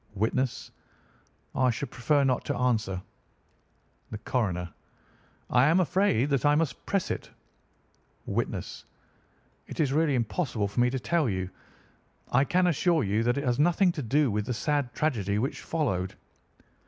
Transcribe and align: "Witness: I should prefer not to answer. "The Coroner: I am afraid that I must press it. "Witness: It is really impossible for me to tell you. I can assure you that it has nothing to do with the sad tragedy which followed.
"Witness: 0.15 0.71
I 1.53 1.69
should 1.69 1.91
prefer 1.91 2.23
not 2.23 2.43
to 2.45 2.57
answer. 2.57 3.03
"The 4.09 4.17
Coroner: 4.17 4.73
I 5.51 5.65
am 5.67 5.79
afraid 5.79 6.31
that 6.31 6.43
I 6.43 6.55
must 6.55 6.83
press 6.87 7.11
it. 7.11 7.29
"Witness: 8.25 8.85
It 9.67 9.79
is 9.79 9.93
really 9.93 10.15
impossible 10.15 10.67
for 10.67 10.79
me 10.79 10.89
to 10.89 10.99
tell 10.99 11.29
you. 11.29 11.51
I 12.31 12.43
can 12.45 12.65
assure 12.65 13.03
you 13.03 13.21
that 13.21 13.37
it 13.37 13.43
has 13.43 13.59
nothing 13.59 13.91
to 13.91 14.01
do 14.01 14.31
with 14.31 14.47
the 14.47 14.55
sad 14.55 14.91
tragedy 14.95 15.37
which 15.37 15.61
followed. 15.61 16.15